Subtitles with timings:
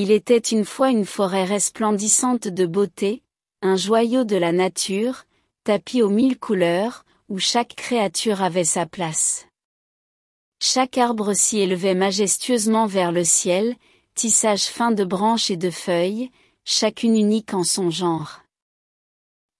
[0.00, 3.24] Il était une fois une forêt resplendissante de beauté,
[3.62, 5.24] un joyau de la nature,
[5.64, 9.48] tapis aux mille couleurs, où chaque créature avait sa place.
[10.62, 13.74] Chaque arbre s'y élevait majestueusement vers le ciel,
[14.14, 16.30] tissage fin de branches et de feuilles,
[16.64, 18.42] chacune unique en son genre.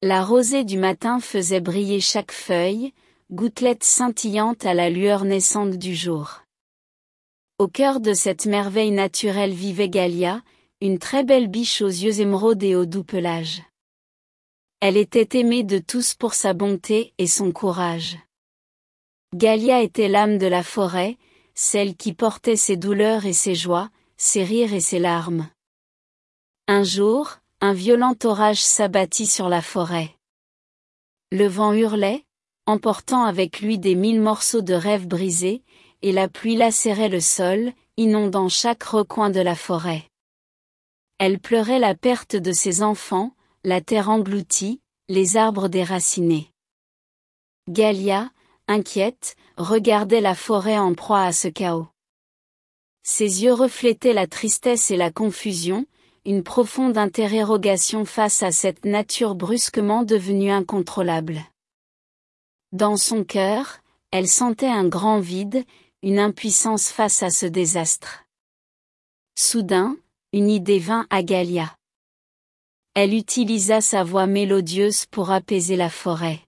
[0.02, 2.92] La rosée du matin faisait briller chaque feuille,
[3.32, 6.42] gouttelette scintillante à la lueur naissante du jour.
[7.58, 10.42] Au cœur de cette merveille naturelle vivait Galia,
[10.80, 13.64] une très belle biche aux yeux émeraudes et au doux pelage.
[14.78, 18.16] Elle était aimée de tous pour sa bonté et son courage.
[19.34, 21.18] Galia était l'âme de la forêt,
[21.54, 25.50] celle qui portait ses douleurs et ses joies, ses rires et ses larmes.
[26.68, 30.14] Un jour, un violent orage s'abattit sur la forêt.
[31.32, 32.24] Le vent hurlait,
[32.66, 35.64] emportant avec lui des mille morceaux de rêves brisés,
[36.02, 40.04] et la pluie lacérait le sol, inondant chaque recoin de la forêt.
[41.18, 43.32] Elle pleurait la perte de ses enfants,
[43.64, 46.52] la terre engloutie, les arbres déracinés.
[47.68, 48.30] Galia,
[48.68, 51.88] inquiète, regardait la forêt en proie à ce chaos.
[53.02, 55.86] Ses yeux reflétaient la tristesse et la confusion,
[56.24, 61.40] une profonde interrogation face à cette nature brusquement devenue incontrôlable.
[62.72, 63.78] Dans son cœur,
[64.10, 65.64] elle sentait un grand vide,
[66.02, 68.24] une impuissance face à ce désastre.
[69.36, 69.96] Soudain,
[70.32, 71.76] une idée vint à Galia.
[72.94, 76.40] Elle utilisa sa voix mélodieuse pour apaiser la forêt.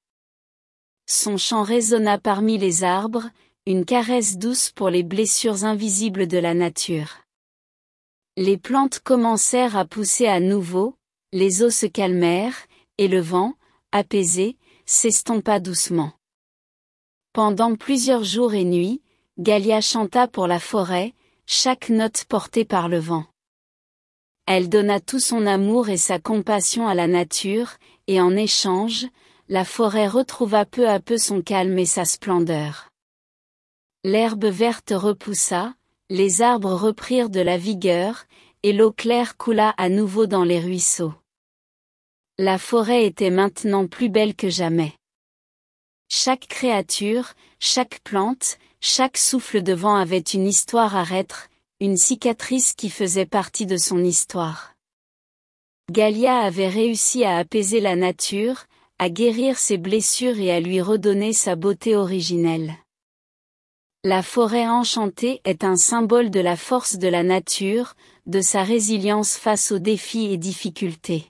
[1.07, 3.29] Son chant résonna parmi les arbres,
[3.67, 7.19] une caresse douce pour les blessures invisibles de la nature.
[8.37, 10.95] Les plantes commencèrent à pousser à nouveau,
[11.33, 12.67] les eaux se calmèrent,
[12.99, 13.55] et le vent,
[13.91, 16.13] apaisé, s'estompa doucement.
[17.33, 19.03] Pendant plusieurs jours et nuits,
[19.41, 21.15] Galia chanta pour la forêt,
[21.47, 23.25] chaque note portée par le vent.
[24.45, 27.71] Elle donna tout son amour et sa compassion à la nature,
[28.07, 29.07] et en échange,
[29.49, 32.91] la forêt retrouva peu à peu son calme et sa splendeur.
[34.05, 35.73] L'herbe verte repoussa,
[36.11, 38.27] les arbres reprirent de la vigueur,
[38.63, 41.15] et l'eau claire coula à nouveau dans les ruisseaux.
[42.37, 44.93] La forêt était maintenant plus belle que jamais.
[46.11, 51.49] Chaque créature, chaque plante, chaque souffle de vent avait une histoire à rêtre,
[51.81, 54.75] une cicatrice qui faisait partie de son histoire.
[55.91, 58.65] Galia avait réussi à apaiser la nature,
[58.99, 62.75] à guérir ses blessures et à lui redonner sa beauté originelle.
[64.03, 69.37] La forêt enchantée est un symbole de la force de la nature, de sa résilience
[69.37, 71.27] face aux défis et difficultés.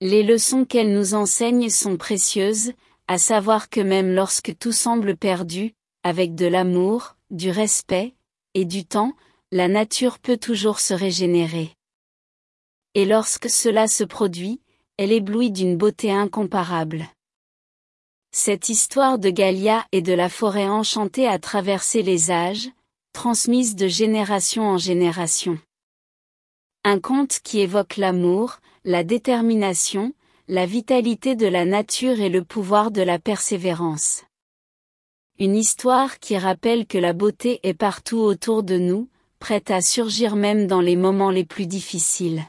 [0.00, 2.72] Les leçons qu'elle nous enseigne sont précieuses,
[3.06, 5.74] à savoir que même lorsque tout semble perdu,
[6.06, 8.14] avec de l'amour, du respect,
[8.54, 9.12] et du temps,
[9.50, 11.74] la nature peut toujours se régénérer.
[12.94, 14.60] Et lorsque cela se produit,
[14.98, 17.08] elle éblouit d'une beauté incomparable.
[18.30, 22.68] Cette histoire de Galia et de la forêt enchantée a traversé les âges,
[23.12, 25.58] transmise de génération en génération.
[26.84, 30.12] Un conte qui évoque l'amour, la détermination,
[30.46, 34.22] la vitalité de la nature et le pouvoir de la persévérance.
[35.38, 40.34] Une histoire qui rappelle que la beauté est partout autour de nous, prête à surgir
[40.34, 42.42] même dans les moments les plus difficiles.